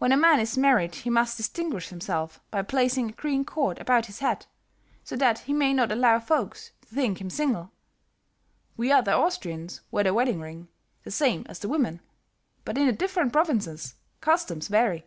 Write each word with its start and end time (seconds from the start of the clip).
When 0.00 0.10
a 0.10 0.16
man 0.16 0.40
is 0.40 0.58
married 0.58 0.96
he 0.96 1.08
must 1.10 1.36
distinguish 1.36 1.90
himself 1.90 2.40
by 2.50 2.62
placing 2.62 3.08
a 3.08 3.12
green 3.12 3.44
cord 3.44 3.78
about 3.78 4.06
his 4.06 4.18
hat, 4.18 4.48
so 5.04 5.14
that 5.14 5.38
he 5.38 5.52
may 5.52 5.72
not 5.72 5.92
allow 5.92 6.18
folks 6.18 6.72
to 6.80 6.88
think 6.88 7.20
him 7.20 7.30
single; 7.30 7.70
we 8.76 8.90
other 8.90 9.12
Austrians 9.12 9.82
wear 9.92 10.02
the 10.02 10.12
wedding 10.12 10.40
ring, 10.40 10.66
the 11.04 11.12
same 11.12 11.46
as 11.48 11.60
the 11.60 11.68
women; 11.68 12.00
but 12.64 12.76
in 12.76 12.86
the 12.86 12.92
different 12.92 13.32
provinces, 13.32 13.94
customs 14.20 14.66
vary." 14.66 15.06